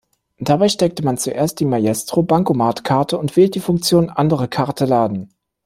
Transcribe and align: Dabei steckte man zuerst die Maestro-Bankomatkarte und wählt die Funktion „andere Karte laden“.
Dabei 0.39 0.67
steckte 0.67 1.03
man 1.05 1.19
zuerst 1.19 1.59
die 1.59 1.65
Maestro-Bankomatkarte 1.65 3.19
und 3.19 3.35
wählt 3.37 3.53
die 3.53 3.59
Funktion 3.59 4.09
„andere 4.09 4.47
Karte 4.47 4.85
laden“. 4.85 5.29